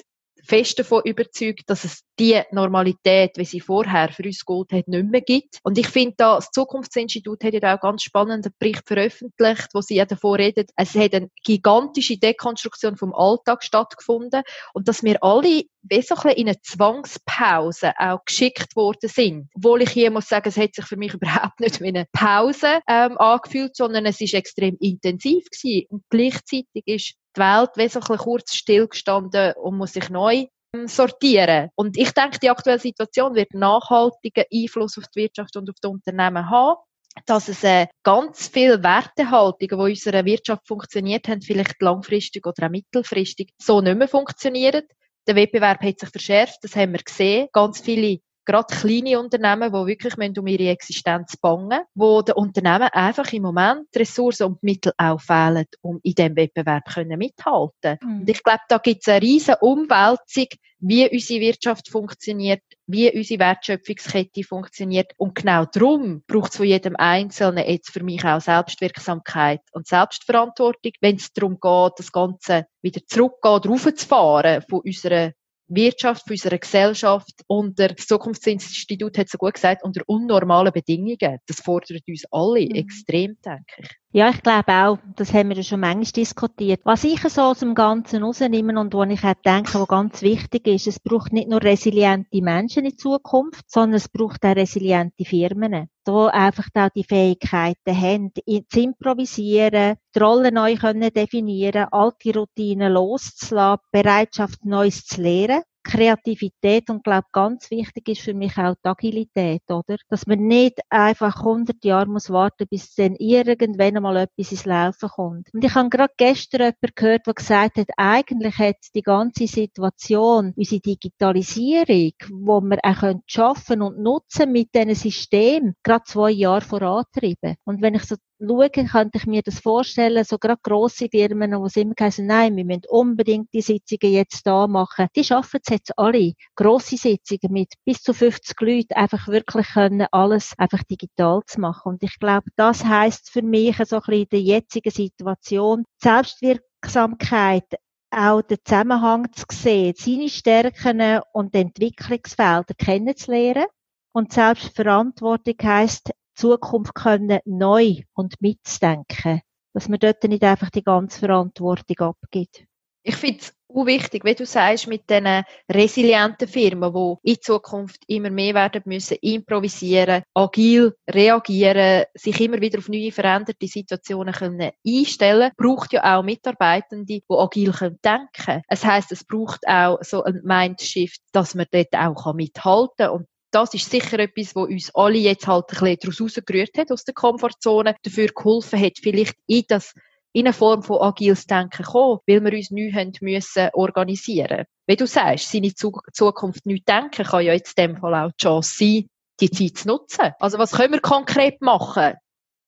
fest 0.47 0.79
davon 0.79 1.03
überzeugt, 1.05 1.65
dass 1.67 1.85
es 1.85 2.03
die 2.19 2.41
Normalität, 2.51 3.33
wie 3.37 3.45
sie 3.45 3.61
vorher 3.61 4.11
für 4.11 4.23
uns 4.23 4.45
Gold 4.45 4.73
hat, 4.73 4.89
nicht 4.89 5.11
mehr 5.11 5.21
gibt. 5.21 5.59
Und 5.63 5.77
ich 5.77 5.89
finde 5.89 6.15
da, 6.17 6.37
das 6.37 6.51
Zukunftsinstitut 6.51 7.45
hat 7.45 7.55
ja 7.55 7.61
auch 7.61 7.65
einen 7.65 7.79
ganz 7.81 8.03
spannenden 8.03 8.53
Bericht 8.59 8.87
veröffentlicht, 8.87 9.69
wo 9.75 9.81
sie 9.81 9.97
ja 9.97 10.07
davor 10.07 10.39
redet, 10.39 10.71
es 10.77 10.95
hat 10.95 11.15
eine 11.15 11.29
gigantische 11.45 12.19
Dekonstruktion 12.19 12.97
vom 12.97 13.15
Alltag 13.15 13.65
stattgefunden 13.65 14.43
und 14.73 14.89
dass 14.89 15.03
wir 15.03 15.23
alle 15.23 15.65
wie 15.89 16.03
so 16.03 16.15
ein 16.17 16.31
in 16.33 16.49
eine 16.49 16.61
Zwangspause 16.63 17.93
auch 17.99 18.25
geschickt 18.25 18.75
worden 18.77 19.09
sind. 19.09 19.49
Obwohl 19.55 19.83
ich 19.83 19.91
hier 19.91 20.11
muss 20.11 20.29
sagen, 20.29 20.49
es 20.49 20.57
hat 20.57 20.75
sich 20.75 20.85
für 20.85 20.97
mich 20.97 21.15
überhaupt 21.15 21.61
nicht 21.61 21.81
wie 21.81 21.89
eine 21.89 22.07
Pause 22.13 22.81
ähm, 22.89 23.17
angefühlt, 23.19 23.77
sondern 23.77 24.07
es 24.07 24.21
ist 24.21 24.35
extrem 24.35 24.77
intensiv 24.81 25.45
gewesen. 25.51 25.87
Und 25.91 26.03
gleichzeitig 26.11 26.83
ist 26.87 27.15
die 27.37 27.41
Welt 27.41 27.71
wie 27.77 27.89
so 27.89 28.01
kurz 28.01 28.55
stillgestanden 28.55 29.53
und 29.55 29.77
muss 29.77 29.93
sich 29.93 30.09
neu 30.11 30.47
ähm, 30.75 30.89
sortieren. 30.89 31.71
Und 31.75 31.97
ich 31.97 32.13
denke, 32.13 32.39
die 32.39 32.51
aktuelle 32.51 32.79
Situation 32.79 33.35
wird 33.35 33.55
nachhaltigen 33.55 34.45
Einfluss 34.53 34.99
auf 34.99 35.05
die 35.15 35.23
Wirtschaft 35.23 35.57
und 35.57 35.69
auf 35.69 35.77
die 35.83 35.89
Unternehmen 35.89 36.51
haben 36.51 36.77
dass 37.25 37.49
es 37.49 37.65
äh, 37.65 37.87
ganz 38.03 38.49
viele 38.49 38.83
Wertehaltungen, 38.83 39.57
die 39.59 39.75
in 39.75 39.81
unserer 39.81 40.25
Wirtschaft 40.25 40.67
funktioniert 40.67 41.29
haben, 41.29 41.41
vielleicht 41.41 41.81
langfristig 41.81 42.47
oder 42.47 42.67
auch 42.67 42.71
mittelfristig 42.71 43.53
so 43.59 43.81
nicht 43.81 43.97
mehr 43.97 44.09
funktionieren. 44.09 44.83
Der 45.27 45.35
Wettbewerb 45.35 45.83
hat 45.83 45.99
sich 45.99 46.11
verschärft, 46.11 46.59
das 46.63 46.77
haben 46.77 46.93
wir 46.93 47.03
gesehen. 47.03 47.49
Ganz 47.53 47.81
viele 47.81 48.19
gerade 48.47 48.75
kleine 48.75 49.21
Unternehmen, 49.21 49.73
die 49.73 49.87
wirklich 49.87 50.39
um 50.39 50.47
ihre 50.47 50.71
Existenz 50.71 51.37
bangen, 51.37 51.81
wo 51.95 52.23
den 52.23 52.37
Unternehmen 52.37 52.89
einfach 52.93 53.33
im 53.33 53.43
Moment 53.43 53.89
Ressourcen 53.95 54.45
und 54.45 54.63
Mittel 54.63 54.93
auch 54.97 55.21
fehlen, 55.21 55.67
um 55.83 56.01
in 56.03 56.15
diesem 56.15 56.37
Wettbewerb 56.37 56.85
können 56.93 57.19
mithalten 57.19 57.99
mhm. 58.01 58.21
Und 58.21 58.31
ich 58.31 58.43
glaube, 58.43 58.61
da 58.69 58.79
gibt 58.79 59.03
es 59.03 59.09
eine 59.09 59.23
riesige 59.23 59.59
Umwälzung, 59.59 60.47
wie 60.79 61.11
unsere 61.11 61.41
Wirtschaft 61.41 61.89
funktioniert, 61.89 62.63
wie 62.87 63.11
unsere 63.11 63.41
Wertschöpfungskette 63.41 64.45
funktioniert. 64.45 65.13
Und 65.17 65.35
genau 65.35 65.65
darum 65.65 66.23
braucht 66.27 66.53
es 66.53 66.59
von 66.59 66.67
jedem 66.67 66.97
Einzelnen 66.97 67.67
jetzt 67.67 67.91
für 67.91 68.05
mich 68.05 68.25
auch 68.25 68.41
Selbstwirksamkeit 68.41 69.61
und 69.73 69.87
Selbstverantwortung, 69.87 70.93
wenn 71.01 71.17
es 71.17 71.33
darum 71.33 71.59
geht, 71.61 71.93
das 71.99 72.13
Ganze 72.13 72.67
wieder 72.83 73.01
zurückgehen 73.07 73.55
oder 73.55 73.71
raufzufahren 73.71 74.63
von 74.69 74.81
unserer 74.81 75.33
Wirtschaft, 75.69 76.23
von 76.27 76.35
unserer 76.35 76.59
Gesellschaft 76.59 77.43
unter 77.47 77.89
das 77.89 78.07
Zukunftsinstitut 78.07 79.19
hat 79.19 79.29
so 79.29 79.39
gut 79.39 79.55
gesagt, 79.55 79.83
unter 79.83 80.03
unnormalen 80.07 80.73
Bedingungen. 80.73 81.39
Das 81.47 81.61
fordert 81.61 82.03
uns 82.07 82.25
alle 82.31 82.67
mhm. 82.67 82.75
extrem, 82.75 83.37
denke 83.45 83.65
ich. 83.79 83.89
Ja, 84.13 84.31
ich 84.31 84.43
glaube 84.43 84.73
auch, 84.73 84.99
das 85.17 85.35
haben 85.35 85.51
wir 85.51 85.63
schon 85.63 85.81
manchmal 85.81 86.05
diskutiert. 86.05 86.81
Was 86.85 87.05
ich 87.05 87.21
so 87.21 87.43
aus 87.43 87.59
dem 87.59 87.75
Ganzen 87.75 88.23
rausnehme 88.23 88.79
und 88.81 88.95
wo 88.95 89.03
ich 89.03 89.23
auch 89.25 89.35
denke, 89.45 89.79
was 89.79 89.89
ganz 89.89 90.23
wichtig 90.23 90.67
ist, 90.67 90.87
es 90.87 91.01
braucht 91.01 91.33
nicht 91.33 91.49
nur 91.49 91.63
resiliente 91.63 92.41
Menschen 92.41 92.87
in 92.87 92.97
Zukunft, 92.97 93.71
sondern 93.71 93.97
es 93.97 94.09
braucht 94.09 94.45
auch 94.45 94.57
resiliente 94.57 95.25
Firmen. 95.25 95.89
Da 96.07 96.29
einfach 96.29 96.69
auch 96.73 96.89
die 96.91 97.03
Fähigkeiten 97.03 98.01
haben, 98.01 98.33
zu 98.71 98.81
improvisieren, 98.81 99.97
die 100.15 100.19
Rollen 100.21 100.55
neu 100.55 100.77
können 100.77 101.13
definieren, 101.13 101.89
alte 101.91 102.33
Routinen 102.33 102.93
loszulassen, 102.93 103.85
Bereitschaft, 103.91 104.65
Neues 104.65 105.05
zu 105.05 105.21
lernen. 105.21 105.63
Kreativität 105.87 106.91
und 106.91 107.05
glaube 107.05 107.27
ganz 107.33 107.71
wichtig 107.71 108.09
ist 108.09 108.23
für 108.23 108.35
mich 108.35 108.57
auch 108.59 108.75
die 108.85 108.89
Agilität, 108.89 109.63
oder? 109.69 109.97
Dass 110.09 110.27
man 110.27 110.41
nicht 110.41 110.81
einfach 110.91 111.39
100 111.39 111.85
Jahre 111.85 112.09
muss 112.09 112.31
warten, 112.31 112.67
bis 112.69 112.95
dann 112.95 113.15
irgendwann 113.17 113.97
einmal 113.97 114.17
etwas 114.17 114.51
ins 114.53 114.65
Laufen 114.65 115.09
kommt. 115.09 115.49
Und 115.55 115.65
ich 115.65 115.75
habe 115.75 115.89
gerade 115.89 116.13
gestern 116.17 116.61
jemanden 116.61 116.95
gehört, 116.95 117.27
der 117.27 117.35
gesagt 117.35 117.79
hat, 117.79 117.89
eigentlich 117.97 118.59
hat 118.59 118.77
die 118.95 119.03
ganze 119.03 119.47
Situation, 119.47 120.53
unsere 120.57 120.81
Digitalisierung, 120.81 122.13
wo 122.31 122.61
wir 122.61 122.79
auch 122.83 123.15
schaffen 123.27 123.83
und 123.83 123.99
nutzen 123.99 124.53
mit 124.53 124.75
diesen 124.75 124.95
Systemen, 124.95 125.75
gerade 125.83 126.05
zwei 126.05 126.31
Jahre 126.31 126.61
vorantrieben. 126.61 127.57
Und 127.65 127.83
wenn 127.83 127.95
ich 127.95 128.05
so 128.05 128.17
schaue, 128.41 128.71
könnte 128.71 129.19
ich 129.19 129.27
mir 129.27 129.43
das 129.43 129.61
vorstellen, 129.61 130.25
so 130.25 130.39
gerade 130.39 130.61
grosse 130.63 131.09
Firmen, 131.11 131.53
wo 131.53 131.69
sie 131.69 131.83
immer 131.83 131.95
sagen, 131.99 132.27
nein, 132.27 132.57
wir 132.57 132.65
müssen 132.65 132.83
unbedingt 132.89 133.53
die 133.53 133.63
Sitzungen 133.63 134.13
jetzt 134.13 134.47
da 134.47 134.67
machen. 134.67 135.09
Die 135.17 135.25
schaffen 135.25 135.61
es 135.63 135.71
jetzt 135.71 135.99
alle. 135.99 136.33
Grosse 136.55 136.97
Sitzungen 136.97 137.53
mit 137.53 137.75
bis 137.85 138.03
zu 138.03 138.13
50 138.13 138.61
Leuten 138.61 138.95
einfach 138.95 139.29
wirklich 139.29 139.69
können, 139.69 140.07
alles 140.13 140.53
einfach 140.59 140.83
digital 140.85 141.41
zu 141.47 141.61
machen. 141.61 141.93
Und 141.93 142.03
ich 142.03 142.19
glaube, 142.19 142.51
das 142.57 142.85
heißt 142.85 143.31
für 143.31 143.43
mich 143.43 143.77
so 143.85 143.97
ein 143.97 144.03
bisschen 144.03 144.23
in 144.23 144.29
der 144.31 144.41
jetzigen 144.41 144.91
Situation, 144.91 145.85
Selbstwirksamkeit, 146.03 147.65
auch 148.11 148.43
den 148.43 148.59
Zusammenhang 148.65 149.33
zu 149.33 149.45
sehen, 149.51 149.95
seine 149.97 150.29
Stärken 150.29 151.21
und 151.33 151.55
Entwicklungsfelder 151.55 152.75
kennenzulernen. 152.79 153.67
Und 154.13 154.33
Selbstverantwortung 154.33 155.57
heisst, 155.63 156.11
Zukunft 156.37 156.95
können 156.95 157.41
neu 157.45 158.03
und 158.15 158.41
mitzudenken. 158.41 159.41
Dass 159.73 159.89
man 159.89 159.99
dort 159.99 160.23
nicht 160.25 160.43
einfach 160.43 160.71
die 160.71 160.85
ganze 160.85 161.19
Verantwortung 161.21 161.99
abgibt. 161.99 162.65
Ich 163.03 163.17
finde 163.17 163.39
es 163.41 163.55
wichtig, 163.69 164.25
wie 164.25 164.35
du 164.35 164.45
sagst, 164.45 164.89
mit 164.89 165.09
diesen 165.09 165.45
resilienten 165.71 166.49
Firmen, 166.49 166.93
die 166.93 167.31
in 167.31 167.41
Zukunft 167.41 168.03
immer 168.09 168.31
mehr 168.31 168.55
werden 168.55 168.83
müssen, 168.85 169.19
improvisieren, 169.21 170.25
agil 170.35 170.93
reagieren, 171.09 172.05
sich 172.15 172.41
immer 172.41 172.61
wieder 172.61 172.79
auf 172.79 172.89
neue 172.89 173.13
veränderte 173.13 173.69
Situationen 173.69 174.35
können 174.35 174.73
einstellen, 174.85 175.53
braucht 175.57 175.93
ja 175.93 176.19
auch 176.19 176.25
Mitarbeitende, 176.25 177.05
die 177.07 177.23
agil 177.29 177.71
können 177.71 178.01
denken. 178.05 178.63
Es 178.67 178.85
heißt, 178.85 179.13
es 179.13 179.25
braucht 179.25 179.67
auch 179.69 179.99
so 180.03 180.25
ein 180.25 180.41
Mindshift, 180.43 181.21
dass 181.31 181.55
man 181.55 181.67
dort 181.71 181.95
auch 181.95 182.35
mithalten 182.35 182.97
kann 182.97 183.11
und 183.11 183.27
das 183.57 183.73
ist 183.73 183.91
sicher 183.91 184.19
etwas, 184.19 184.55
wo 184.55 184.65
uns 184.65 184.95
alle 184.95 185.17
jetzt 185.17 185.47
halt 185.47 185.65
ein 185.81 185.97
bisschen 185.97 186.27
rausgerührt 186.27 186.77
hat, 186.77 186.93
aus 186.93 187.05
der 187.05 187.15
Komfortzone, 187.15 187.97
dafür 188.03 188.27
geholfen 188.27 188.79
hat, 188.79 188.99
vielleicht 189.01 189.35
in 189.47 189.65
das 189.67 189.95
in 190.35 190.45
eine 190.45 190.53
Form 190.53 190.83
von 190.83 191.01
agiles 191.01 191.47
Denken 191.47 191.83
kommen, 191.83 192.19
weil 192.27 192.45
wir 192.45 192.53
uns 192.53 192.71
neu 192.71 192.93
haben 192.93 193.13
müssen 193.23 193.71
organisieren. 193.73 194.67
Wie 194.87 194.97
du 194.97 195.07
sagst, 195.07 195.51
seine 195.51 195.73
Zukunft 195.73 196.67
neu 196.67 196.81
denken 196.87 197.25
kann 197.25 197.45
ja 197.47 197.55
jetzt 197.55 197.79
in 197.79 197.87
dem 197.87 197.97
Fall 197.97 198.15
auch 198.15 198.31
die 198.33 198.45
Chance 198.45 198.77
sein, 198.79 199.09
die 199.41 199.51
Zeit 199.51 199.79
zu 199.79 199.89
nutzen. 199.89 200.33
Also 200.39 200.59
was 200.59 200.73
können 200.73 200.93
wir 200.93 201.01
konkret 201.01 201.63
machen? 201.63 202.13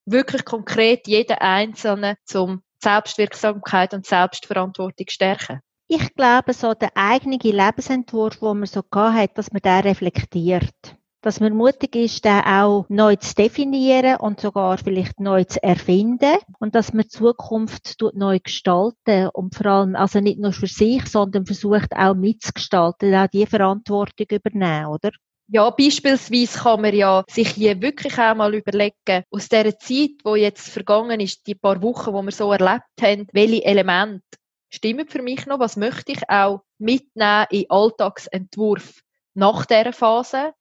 Wirklich 0.06 0.46
konkret 0.46 1.06
jeden 1.06 1.36
Einzelnen 1.36 2.16
zum 2.24 2.62
Selbstwirksamkeit 2.82 3.92
und 3.92 4.06
Selbstverantwortung 4.06 5.06
stärken. 5.10 5.60
Ich 5.90 6.14
glaube, 6.14 6.52
so 6.52 6.74
der 6.74 6.90
eigene 6.96 7.38
Lebensentwurf, 7.42 8.40
den 8.40 8.58
man 8.58 8.66
so 8.66 8.82
hat, 8.92 9.38
dass 9.38 9.52
man 9.52 9.62
den 9.62 9.80
reflektiert. 9.80 10.74
Dass 11.22 11.40
man 11.40 11.56
mutig 11.56 11.96
ist, 11.96 12.26
den 12.26 12.42
auch 12.42 12.84
neu 12.90 13.16
zu 13.16 13.34
definieren 13.34 14.16
und 14.16 14.38
sogar 14.38 14.76
vielleicht 14.76 15.18
neu 15.18 15.44
zu 15.44 15.62
erfinden. 15.62 16.36
Und 16.58 16.74
dass 16.74 16.92
man 16.92 17.04
die 17.04 17.08
Zukunft 17.08 17.96
neu 18.12 18.38
gestalten 18.38 19.30
und 19.32 19.54
vor 19.54 19.64
allem, 19.64 19.96
also 19.96 20.20
nicht 20.20 20.38
nur 20.38 20.52
für 20.52 20.66
sich, 20.66 21.06
sondern 21.06 21.46
versucht 21.46 21.94
auch 21.96 22.14
mitzugestalten, 22.14 23.14
auch 23.14 23.28
die 23.28 23.46
Verantwortung 23.46 24.26
übernehmen, 24.30 24.86
oder? 24.88 25.10
Ja, 25.50 25.70
beispielsweise 25.70 26.58
kann 26.58 26.82
man 26.82 26.94
ja 26.94 27.24
sich 27.30 27.48
hier 27.48 27.80
wirklich 27.80 28.18
auch 28.18 28.34
mal 28.34 28.54
überlegen, 28.54 29.24
aus 29.30 29.48
der 29.48 29.78
Zeit, 29.78 30.10
wo 30.22 30.36
jetzt 30.36 30.68
vergangen 30.68 31.20
ist, 31.20 31.46
die 31.46 31.54
paar 31.54 31.80
Wochen, 31.80 32.12
wo 32.12 32.20
wir 32.20 32.32
so 32.32 32.52
erlebt 32.52 32.84
haben, 33.00 33.26
welche 33.32 33.64
Elemente 33.64 34.20
stimmen 34.68 35.08
für 35.08 35.22
mich 35.22 35.46
noch, 35.46 35.58
was 35.58 35.76
möchte 35.76 36.12
ich 36.12 36.28
auch 36.28 36.62
mitnehmen 36.78 37.46
in 37.50 37.66
Alltagsentwurf 37.68 39.02
nach 39.34 39.66
dieser 39.66 39.92
Phase, 39.92 40.52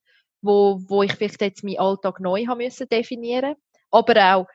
wo, 0.41 0.81
wo 0.87 1.03
ich 1.03 1.13
vielleicht 1.13 1.41
jetzt 1.41 1.63
meinen 1.63 1.79
Alltag 1.79 2.19
neu 2.19 2.45
haben 2.45 2.59
müssen 2.59 2.87
definieren 2.87 3.55
aber 3.91 4.35
auch 4.35 4.47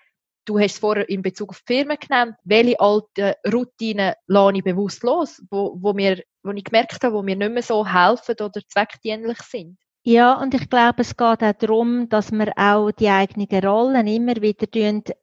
Du 0.44 0.58
hast 0.58 0.72
es 0.72 0.78
vorher 0.80 1.08
in 1.08 1.22
Bezug 1.22 1.50
auf 1.50 1.60
die 1.60 1.74
Firmen 1.74 1.96
genannt. 2.00 2.34
Welche 2.42 2.80
alten 2.80 3.34
Routinen 3.46 4.14
lasse 4.26 4.56
ich 4.56 4.64
bewusst 4.64 5.04
los, 5.04 5.40
wo, 5.50 5.76
wo, 5.80 5.92
mir, 5.92 6.20
wo 6.42 6.50
ich 6.50 6.64
gemerkt 6.64 7.04
habe, 7.04 7.14
wo 7.14 7.22
mir 7.22 7.36
nicht 7.36 7.52
mehr 7.52 7.62
so 7.62 7.86
helfen 7.86 8.34
oder 8.40 8.60
zweckdienlich 8.66 9.38
sind? 9.42 9.78
Ja, 10.04 10.34
und 10.40 10.52
ich 10.52 10.68
glaube, 10.68 11.02
es 11.02 11.16
geht 11.16 11.44
auch 11.44 11.52
darum, 11.60 12.08
dass 12.08 12.32
wir 12.32 12.52
auch 12.56 12.90
die 12.90 13.08
eigenen 13.08 13.64
Rollen 13.64 14.08
immer 14.08 14.34
wieder 14.42 14.66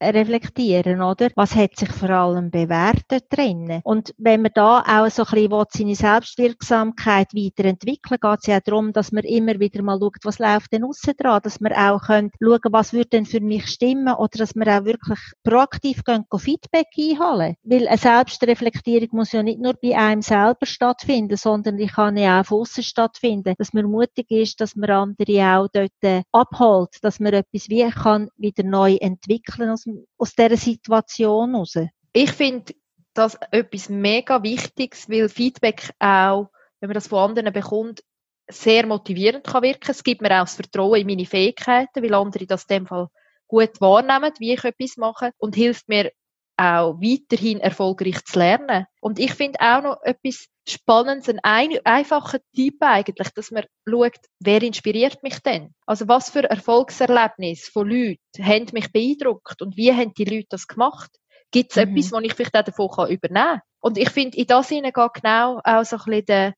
reflektieren, 0.01 1.01
oder? 1.01 1.27
Was 1.35 1.53
hat 1.53 1.75
sich 1.75 1.91
vor 1.91 2.09
allem 2.09 2.49
bewährt 2.49 3.03
drinnen? 3.29 3.81
Und 3.83 4.13
wenn 4.17 4.41
man 4.41 4.51
da 4.55 4.79
auch 4.87 5.09
so 5.11 5.25
ein 5.25 5.49
bisschen 5.49 5.67
seine 5.69 5.95
Selbstwirksamkeit 5.95 7.33
weiterentwickeln, 7.33 8.19
geht 8.21 8.39
es 8.39 8.47
ja 8.47 8.55
auch 8.55 8.61
darum, 8.63 8.93
dass 8.93 9.11
man 9.11 9.25
immer 9.25 9.59
wieder 9.59 9.81
mal 9.81 9.99
schaut, 9.99 10.15
was 10.23 10.39
läuft 10.39 10.71
denn 10.71 10.85
aussen 10.85 11.13
dran, 11.17 11.41
dass 11.43 11.59
wir 11.59 11.71
auch 11.77 12.01
können 12.01 12.31
schauen, 12.41 12.59
was 12.71 12.93
würde 12.93 13.09
denn 13.09 13.25
für 13.25 13.41
mich 13.41 13.67
stimmen, 13.67 14.13
oder 14.15 14.37
dass 14.37 14.55
wir 14.55 14.65
auch 14.65 14.85
wirklich 14.85 15.19
proaktiv 15.43 16.05
gehen, 16.05 16.23
Feedback 16.37 16.87
einholen. 16.97 17.55
Weil 17.63 17.85
eine 17.85 17.97
Selbstreflektierung 17.97 19.09
muss 19.11 19.33
ja 19.33 19.43
nicht 19.43 19.59
nur 19.59 19.73
bei 19.73 19.97
einem 19.97 20.21
selber 20.21 20.65
stattfinden, 20.65 21.35
sondern 21.35 21.75
die 21.75 21.87
kann 21.87 22.15
ja 22.15 22.39
auch 22.39 22.45
von 22.45 22.61
außen 22.61 22.81
stattfinden, 22.81 23.55
dass 23.57 23.73
man 23.73 23.83
mutig 23.83 24.31
ist, 24.31 24.61
dass 24.61 24.68
man 24.75 24.89
andere 24.89 25.57
auch 25.57 25.67
dort 25.71 25.91
äh, 26.01 26.23
abholt, 26.31 26.97
dass 27.01 27.19
man 27.19 27.33
etwas 27.33 27.69
wie 27.69 27.89
kann 27.89 28.29
wieder 28.37 28.63
neu 28.63 28.95
entwickeln 28.95 29.69
aus, 29.69 29.85
aus 30.17 30.33
dieser 30.33 30.57
Situation 30.57 31.51
heraus. 31.51 31.75
Ich 32.13 32.31
finde 32.31 32.73
das 33.13 33.37
etwas 33.51 33.89
mega 33.89 34.41
Wichtiges, 34.43 35.09
weil 35.09 35.29
Feedback 35.29 35.89
auch, 35.99 36.49
wenn 36.79 36.89
man 36.89 36.93
das 36.93 37.07
von 37.07 37.29
anderen 37.29 37.53
bekommt, 37.53 38.01
sehr 38.49 38.85
motivierend 38.85 39.45
kann 39.45 39.63
wirken. 39.63 39.91
Es 39.91 40.03
gibt 40.03 40.21
mir 40.21 40.31
auch 40.31 40.45
das 40.45 40.55
Vertrauen 40.55 40.99
in 40.99 41.07
meine 41.07 41.25
Fähigkeiten, 41.25 42.03
weil 42.03 42.13
andere 42.13 42.45
das 42.45 42.63
in 42.63 42.77
dem 42.77 42.87
Fall 42.87 43.09
gut 43.47 43.81
wahrnehmen, 43.81 44.31
wie 44.39 44.53
ich 44.53 44.63
etwas 44.63 44.97
mache 44.97 45.31
und 45.37 45.55
hilft 45.55 45.89
mir 45.89 46.11
auch 46.59 46.95
weiterhin 47.01 47.59
erfolgreich 47.59 48.23
zu 48.25 48.37
lernen. 48.37 48.85
Und 49.01 49.17
ich 49.17 49.33
finde 49.33 49.59
auch 49.61 49.81
noch 49.81 50.03
etwas 50.03 50.47
Spannendes, 50.67 51.29
ein, 51.29 51.39
ein 51.43 51.79
einfacher 51.85 52.39
Tipp 52.53 52.75
eigentlich, 52.81 53.29
dass 53.29 53.51
man 53.51 53.63
schaut, 53.87 54.19
wer 54.39 54.61
inspiriert 54.61 55.23
mich 55.23 55.39
denn? 55.39 55.73
Also 55.85 56.07
was 56.07 56.29
für 56.29 56.43
Erfolgserlebnisse 56.43 57.71
von 57.71 57.89
Leuten 57.89 58.45
haben 58.45 58.67
mich 58.73 58.91
beeindruckt 58.91 59.61
und 59.61 59.77
wie 59.77 59.93
haben 59.93 60.13
die 60.13 60.25
Leute 60.25 60.47
das 60.49 60.67
gemacht? 60.67 61.09
Gibt 61.51 61.71
es 61.71 61.77
mhm. 61.77 61.97
etwas, 61.97 62.11
was 62.11 62.23
ich 62.23 62.33
vielleicht 62.33 62.55
auch 62.55 62.63
davon 62.63 62.89
kann 62.89 63.09
übernehmen 63.09 63.45
kann? 63.45 63.61
Und 63.79 63.97
ich 63.97 64.09
finde, 64.09 64.37
in 64.37 64.45
das 64.45 64.69
hinein 64.69 64.91
geht 64.93 65.13
genau 65.13 65.61
auch 65.63 65.85
so 65.85 65.95
ein 65.95 66.03
bisschen 66.05 66.25
der, 66.25 66.53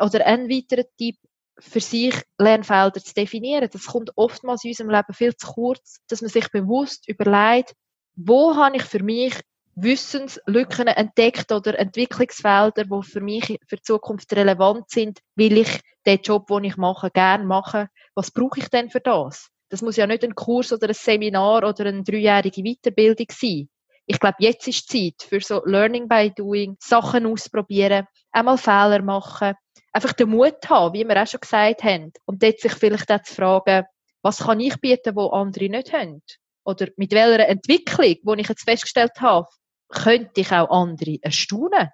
oder 0.00 0.24
ein 0.26 0.48
weiterer 0.48 0.84
Tipp, 0.96 1.16
für 1.58 1.80
sich 1.80 2.14
Lernfelder 2.38 3.00
zu 3.00 3.14
definieren. 3.14 3.68
Das 3.72 3.86
kommt 3.86 4.10
oftmals 4.16 4.64
in 4.64 4.70
unserem 4.70 4.90
Leben 4.90 5.12
viel 5.12 5.36
zu 5.36 5.46
kurz, 5.46 6.00
dass 6.08 6.20
man 6.20 6.30
sich 6.30 6.50
bewusst 6.50 7.08
überlegt, 7.08 7.74
wo 8.16 8.56
habe 8.56 8.76
ich 8.76 8.82
für 8.82 9.02
mich 9.02 9.34
Wissenslücken 9.76 10.86
entdeckt 10.86 11.50
oder 11.50 11.78
Entwicklungsfelder, 11.78 12.84
die 12.84 13.02
für 13.02 13.20
mich 13.20 13.58
für 13.66 13.76
die 13.76 13.82
Zukunft 13.82 14.32
relevant 14.32 14.88
sind, 14.88 15.18
weil 15.34 15.58
ich 15.58 15.80
den 16.06 16.20
Job, 16.20 16.46
den 16.46 16.64
ich 16.64 16.76
mache, 16.76 17.10
gerne 17.10 17.44
mache. 17.44 17.88
Was 18.14 18.30
brauche 18.30 18.60
ich 18.60 18.68
denn 18.68 18.90
für 18.90 19.00
das? 19.00 19.48
Das 19.68 19.82
muss 19.82 19.96
ja 19.96 20.06
nicht 20.06 20.22
ein 20.22 20.34
Kurs 20.34 20.72
oder 20.72 20.88
ein 20.88 20.94
Seminar 20.94 21.68
oder 21.68 21.86
eine 21.86 22.04
dreijährige 22.04 22.62
Weiterbildung 22.62 23.26
sein. 23.30 23.68
Ich 24.06 24.20
glaube, 24.20 24.36
jetzt 24.38 24.68
ist 24.68 24.88
Zeit 24.88 25.26
für 25.26 25.40
so 25.40 25.62
Learning 25.64 26.06
by 26.06 26.30
Doing, 26.30 26.76
Sachen 26.78 27.26
ausprobieren, 27.26 28.06
einmal 28.30 28.58
Fehler 28.58 29.02
machen, 29.02 29.54
einfach 29.92 30.12
den 30.12 30.28
Mut 30.28 30.68
haben, 30.68 30.94
wie 30.94 31.04
wir 31.04 31.20
auch 31.20 31.26
schon 31.26 31.40
gesagt 31.40 31.82
haben. 31.82 32.12
Und 32.26 32.42
dort 32.42 32.60
sich 32.60 32.72
vielleicht 32.74 33.10
auch 33.10 33.22
zu 33.22 33.34
fragen, 33.34 33.86
was 34.22 34.38
kann 34.38 34.60
ich 34.60 34.78
bieten, 34.80 35.16
wo 35.16 35.28
andere 35.28 35.68
nicht 35.68 35.92
haben? 35.92 36.22
Oder 36.64 36.88
mit 36.96 37.12
welcher 37.12 37.48
Entwicklung, 37.48 38.16
die 38.36 38.40
ich 38.40 38.48
jetzt 38.48 38.64
festgestellt 38.64 39.20
habe, 39.20 39.46
könnte 39.88 40.40
ich 40.40 40.52
auch 40.52 40.70
andere 40.70 41.18
erstaunen, 41.22 41.90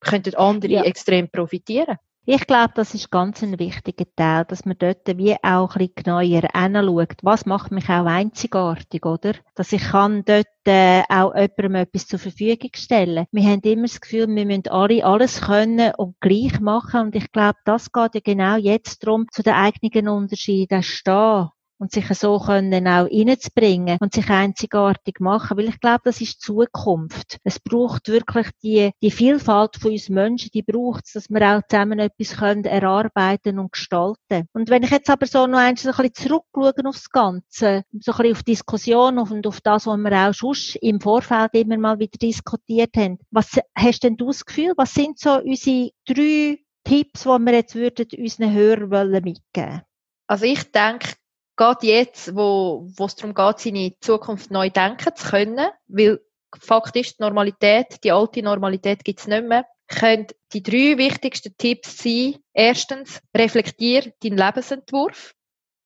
könnten 0.00 0.34
andere 0.36 0.72
ja. 0.72 0.82
extrem 0.82 1.28
profitieren. 1.28 1.98
Ich 2.24 2.46
glaube, 2.46 2.72
das 2.76 2.94
ist 2.94 3.10
ganz 3.10 3.42
ein 3.42 3.58
wichtiger 3.58 4.04
Teil, 4.14 4.44
dass 4.44 4.64
man 4.64 4.78
dort 4.78 5.08
wie 5.18 5.34
auch 5.42 5.74
ein 5.74 5.88
bisschen 5.88 5.94
genauer 5.96 6.22
hinschaut. 6.22 7.16
Was 7.22 7.46
macht 7.46 7.72
mich 7.72 7.88
auch 7.88 8.06
einzigartig, 8.06 9.04
oder? 9.04 9.34
Dass 9.56 9.72
ich 9.72 9.82
kann 9.82 10.24
dort 10.24 10.46
äh, 10.64 11.02
auch 11.08 11.34
jemandem 11.34 11.74
etwas 11.74 12.06
zur 12.06 12.20
Verfügung 12.20 12.70
stellen. 12.76 13.26
Wir 13.32 13.42
haben 13.42 13.62
immer 13.62 13.88
das 13.88 14.00
Gefühl, 14.00 14.28
wir 14.28 14.46
müssen 14.46 14.68
alle 14.68 15.04
alles 15.04 15.40
können 15.40 15.92
und 15.96 16.14
gleich 16.20 16.60
machen. 16.60 17.00
Und 17.06 17.16
ich 17.16 17.32
glaube, 17.32 17.58
das 17.64 17.90
geht 17.90 18.14
ja 18.14 18.20
genau 18.22 18.56
jetzt 18.56 19.04
darum, 19.04 19.26
zu 19.32 19.42
den 19.42 19.54
eigenen 19.54 20.08
Unterschieden 20.08 20.84
stehen 20.84 21.48
und 21.82 21.90
sich 21.90 22.06
so 22.16 22.38
können 22.38 22.86
auch 22.86 23.06
reinzubringen 23.10 23.98
und 24.00 24.14
sich 24.14 24.30
einzigartig 24.30 25.18
machen, 25.18 25.56
weil 25.56 25.68
ich 25.68 25.80
glaube, 25.80 26.02
das 26.04 26.20
ist 26.20 26.40
Zukunft. 26.40 27.38
Es 27.42 27.58
braucht 27.58 28.06
wirklich 28.06 28.46
die, 28.62 28.92
die 29.02 29.10
Vielfalt 29.10 29.78
von 29.78 29.90
uns 29.90 30.08
Menschen, 30.08 30.50
die 30.54 30.62
braucht 30.62 31.06
es, 31.06 31.14
dass 31.14 31.28
wir 31.28 31.42
auch 31.42 31.62
zusammen 31.68 31.98
etwas 31.98 32.36
können 32.36 32.66
erarbeiten 32.66 33.58
und 33.58 33.72
gestalten. 33.72 34.46
Und 34.52 34.70
wenn 34.70 34.84
ich 34.84 34.90
jetzt 34.90 35.10
aber 35.10 35.26
so 35.26 35.48
noch 35.48 35.58
ein 35.58 35.74
bisschen 35.74 35.92
zurückschaue 36.14 36.72
aufs 36.84 37.10
Ganze, 37.10 37.82
so 37.98 38.12
ein 38.12 38.18
bisschen 38.18 38.32
auf 38.32 38.42
Diskussion 38.44 39.18
und 39.18 39.44
auf 39.44 39.60
das, 39.60 39.88
was 39.88 39.98
wir 39.98 40.12
auch 40.12 40.32
schon 40.32 40.54
im 40.82 41.00
Vorfeld 41.00 41.52
immer 41.54 41.78
mal 41.78 41.98
wieder 41.98 42.16
diskutiert 42.16 42.96
haben, 42.96 43.18
was 43.32 43.58
hast 43.74 44.04
denn 44.04 44.16
du 44.16 44.28
das 44.28 44.46
Gefühl, 44.46 44.72
was 44.76 44.94
sind 44.94 45.18
so 45.18 45.40
unsere 45.40 45.90
drei 46.06 46.60
Tipps, 46.84 47.24
die 47.24 47.28
wir 47.28 47.52
jetzt 47.54 47.74
würden 47.74 48.06
unseren 48.16 48.52
Hörern 48.52 49.10
mitgeben 49.10 49.42
wollen? 49.56 49.82
Also 50.28 50.44
ich 50.44 50.70
denke, 50.70 51.08
gerade 51.56 51.86
jetzt, 51.86 52.34
wo, 52.34 52.88
wo 52.96 53.04
es 53.06 53.16
darum 53.16 53.34
geht, 53.34 53.58
seine 53.58 53.92
Zukunft 54.00 54.50
neu 54.50 54.70
denken 54.70 55.14
zu 55.14 55.28
können, 55.28 55.68
weil 55.88 56.20
Fakt 56.60 56.96
ist, 56.96 57.18
die 57.18 57.22
Normalität, 57.22 58.02
die 58.04 58.12
alte 58.12 58.42
Normalität 58.42 59.04
gibt 59.04 59.20
es 59.20 59.26
nicht 59.26 59.46
mehr, 59.46 59.66
können 59.88 60.26
die 60.52 60.62
drei 60.62 60.98
wichtigsten 60.98 61.56
Tipps 61.56 61.98
sein. 61.98 62.36
Erstens, 62.52 63.20
reflektier 63.36 64.12
deinen 64.22 64.38
Lebensentwurf. 64.38 65.34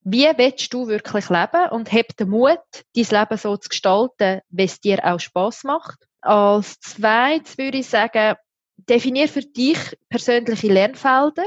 Wie 0.02 0.26
willst 0.36 0.72
du 0.72 0.86
wirklich 0.86 1.28
leben 1.30 1.68
und 1.70 1.92
hab 1.92 2.16
den 2.16 2.30
Mut, 2.30 2.60
dein 2.94 3.20
Leben 3.20 3.38
so 3.38 3.56
zu 3.56 3.68
gestalten, 3.68 4.40
wie 4.48 4.64
es 4.64 4.80
dir 4.80 5.04
auch 5.04 5.18
Spaß 5.18 5.64
macht. 5.64 6.06
Als 6.20 6.78
zweites 6.80 7.58
würde 7.58 7.78
ich 7.78 7.88
sagen, 7.88 8.36
definier 8.76 9.28
für 9.28 9.42
dich 9.42 9.78
persönliche 10.08 10.68
Lernfelder 10.68 11.46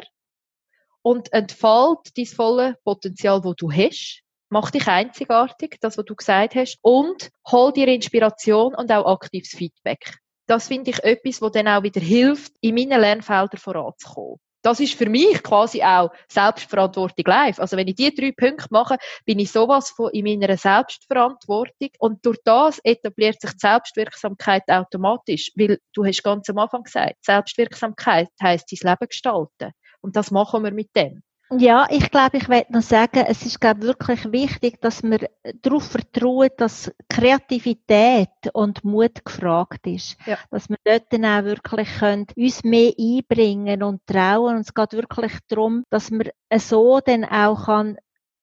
und 1.01 1.31
entfalt 1.33 1.99
dein 2.17 2.25
volle 2.25 2.77
Potenzial, 2.83 3.41
das 3.41 3.55
du 3.57 3.71
hast. 3.71 4.21
Mach 4.49 4.71
dich 4.71 4.87
einzigartig, 4.87 5.77
das, 5.79 5.97
was 5.97 6.05
du 6.05 6.15
gesagt 6.15 6.55
hast, 6.55 6.79
und 6.81 7.29
hol 7.51 7.71
dir 7.71 7.87
Inspiration 7.87 8.73
und 8.73 8.91
auch 8.91 9.05
aktives 9.05 9.49
Feedback. 9.49 10.15
Das 10.47 10.67
finde 10.67 10.89
ich 10.89 11.03
etwas, 11.03 11.41
was 11.41 11.51
dann 11.51 11.67
auch 11.67 11.83
wieder 11.83 12.01
hilft, 12.01 12.53
in 12.61 12.73
meinen 12.73 12.99
Lernfeldern 12.99 13.59
voranzukommen. 13.59 14.39
Das 14.61 14.81
ist 14.81 14.95
für 14.95 15.07
mich 15.07 15.41
quasi 15.41 15.81
auch 15.81 16.11
Selbstverantwortung 16.27 17.23
live. 17.25 17.59
Also 17.59 17.77
wenn 17.77 17.87
ich 17.87 17.95
die 17.95 18.13
drei 18.13 18.33
Punkte 18.35 18.67
mache, 18.71 18.97
bin 19.23 19.39
ich 19.39 19.51
sowas 19.51 19.91
von 19.91 20.09
in 20.11 20.25
meiner 20.25 20.57
Selbstverantwortung 20.57 21.89
und 21.99 22.25
durch 22.25 22.39
das 22.43 22.79
etabliert 22.83 23.39
sich 23.39 23.51
die 23.51 23.59
Selbstwirksamkeit 23.59 24.63
automatisch, 24.67 25.51
weil 25.55 25.79
du 25.93 26.05
hast 26.05 26.23
ganz 26.23 26.49
am 26.49 26.57
Anfang 26.57 26.83
gesagt, 26.83 27.23
Selbstwirksamkeit 27.23 28.27
heißt 28.41 28.69
dein 28.69 28.91
Leben 28.91 29.07
gestalten. 29.07 29.71
Und 30.01 30.15
das 30.15 30.31
machen 30.31 30.63
wir 30.63 30.71
mit 30.71 30.95
dem. 30.95 31.23
Ja, 31.57 31.87
ich 31.89 32.11
glaube, 32.11 32.37
ich 32.37 32.47
werde 32.47 32.73
noch 32.73 32.83
sagen, 32.83 33.25
es 33.27 33.43
ist 33.43 33.59
glaube 33.59 33.81
wirklich 33.81 34.31
wichtig, 34.31 34.79
dass 34.81 35.01
wir 35.01 35.29
darauf 35.63 35.83
vertrauen, 35.83 36.49
dass 36.57 36.91
Kreativität 37.09 38.29
und 38.53 38.83
Mut 38.83 39.25
gefragt 39.25 39.87
ist. 39.87 40.15
Ja. 40.27 40.37
Dass 40.51 40.69
wir 40.69 40.77
dort 40.83 41.11
dann 41.11 41.25
auch 41.25 41.45
wirklich 41.45 41.89
können, 41.97 42.27
uns 42.35 42.63
mehr 42.63 42.93
einbringen 42.99 43.81
und 43.81 44.05
trauen. 44.05 44.57
Und 44.57 44.61
es 44.61 44.75
geht 44.75 44.93
wirklich 44.93 45.33
darum, 45.47 45.85
dass 45.89 46.11
man 46.11 46.29
so 46.55 46.99
dann 46.99 47.25
auch 47.25 47.65
kann 47.65 47.97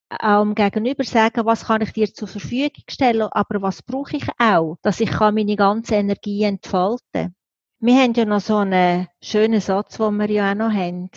auch 0.09 0.43
dem 0.43 0.55
Gegenüber 0.55 1.05
sagen, 1.05 1.47
was 1.47 1.67
kann 1.67 1.83
ich 1.83 1.93
dir 1.93 2.13
zur 2.13 2.29
Verfügung 2.29 2.85
stellen, 2.89 3.29
aber 3.31 3.63
was 3.63 3.83
brauche 3.83 4.17
ich 4.17 4.29
auch, 4.39 4.79
dass 4.83 5.01
ich 5.01 5.11
kann 5.11 5.35
meine 5.35 5.57
ganze 5.57 5.97
Energie 5.97 6.45
entfalten. 6.45 7.35
Wir 7.79 8.03
haben 8.03 8.15
ja 8.15 8.25
noch 8.25 8.41
so 8.41 8.59
einen 8.59 9.09
schönen 9.21 9.61
Satz, 9.61 9.99
den 9.99 10.17
wir 10.17 10.31
ja 10.31 10.53
auch 10.53 10.57
noch 10.57 10.73
haben 10.73 11.11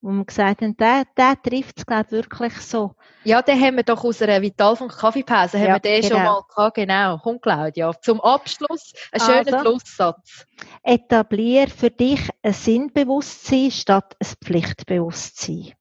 wo 0.00 0.10
wir 0.10 0.24
gesagt 0.24 0.62
haben, 0.62 0.76
der, 0.76 1.04
der 1.16 1.40
trifft 1.42 1.78
es, 1.78 1.86
glaube 1.86 2.10
wirklich 2.10 2.54
so. 2.54 2.94
Ja, 3.24 3.42
den 3.42 3.60
haben 3.60 3.76
wir 3.76 3.82
doch 3.82 4.04
aus 4.04 4.22
einer 4.22 4.40
Vitalfunk 4.42 4.96
Kaffeepause, 4.96 5.58
haben 5.58 5.66
ja, 5.66 5.74
wir 5.74 5.80
den 5.80 6.02
genau. 6.02 6.14
schon 6.14 6.24
mal 6.24 6.42
gehabt, 6.48 6.74
genau. 6.76 7.18
Komm, 7.22 7.40
Claudia. 7.40 7.92
Zum 8.00 8.20
Abschluss 8.20 8.92
ein 9.12 9.20
schöner 9.20 9.58
also, 9.58 9.60
Schlusssatz. 9.60 10.46
Etablier 10.82 11.68
für 11.68 11.90
dich 11.90 12.28
ein 12.42 12.52
Sinnbewusstsein 12.52 13.70
statt 13.70 14.16
ein 14.20 14.28
Pflichtbewusstsein. 14.44 15.72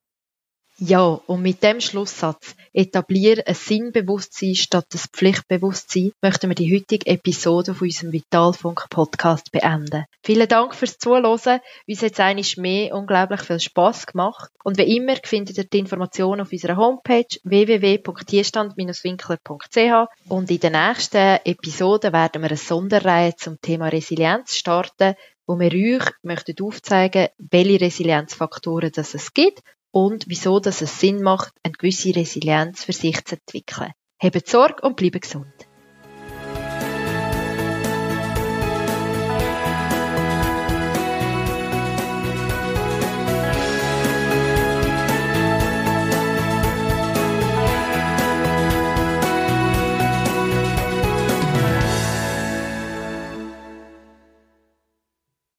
Ja, 0.78 1.22
und 1.28 1.42
mit 1.42 1.64
dem 1.64 1.80
Schlusssatz 1.80 2.54
etablieren 2.74 3.46
ein 3.48 3.56
Sinnbewusstsein 3.56 4.56
statt 4.56 4.88
ein 4.94 5.00
Pflichtbewusstsein 5.14 6.12
möchten 6.22 6.50
wir 6.50 6.56
die 6.56 6.76
heutige 6.76 7.06
Episode 7.06 7.74
von 7.74 7.88
unserem 7.88 8.12
Vitalfunk 8.12 8.90
Podcast 8.90 9.54
beenden. 9.54 10.04
Vielen 10.22 10.50
Dank 10.50 10.76
fürs 10.76 10.98
Zuhören. 10.98 11.62
Uns 11.88 12.02
hat 12.02 12.12
es 12.12 12.20
eigentlich 12.20 12.58
mehr 12.58 12.94
unglaublich 12.94 13.40
viel 13.40 13.62
Spass 13.62 14.06
gemacht. 14.06 14.52
Und 14.66 14.78
wie 14.78 14.98
immer 14.98 15.16
findet 15.24 15.58
ihr 15.58 15.64
die 15.64 15.80
Informationen 15.80 16.42
auf 16.42 16.52
unserer 16.52 16.76
Homepage 16.76 17.24
www.tierstand-winkler.ch 17.46 20.10
und 20.28 20.52
in 20.52 20.60
der 20.60 20.72
nächsten 20.72 21.40
Episode 21.46 22.12
werden 22.12 22.42
wir 22.42 22.50
eine 22.50 22.58
Sonderreihe 22.58 23.34
zum 23.38 23.62
Thema 23.62 23.88
Resilienz 23.88 24.58
starten, 24.58 25.16
wo 25.48 25.58
wir 25.58 25.72
euch 25.72 26.12
möchten 26.24 26.62
aufzeigen, 26.62 27.30
welche 27.38 27.80
Resilienzfaktoren 27.80 28.92
das 28.92 29.14
es 29.14 29.34
gibt 29.34 29.62
und 29.96 30.26
wieso 30.28 30.60
dass 30.60 30.82
es 30.82 31.00
Sinn 31.00 31.22
macht, 31.22 31.54
eine 31.64 31.72
gewisse 31.72 32.14
Resilienz 32.14 32.84
für 32.84 32.92
sich 32.92 33.24
zu 33.24 33.36
entwickeln. 33.36 33.94
Habt 34.22 34.46
Sorge 34.46 34.82
und 34.86 34.98
bleibt 34.98 35.22
gesund. 35.22 35.54